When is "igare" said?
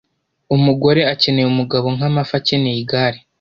2.83-3.19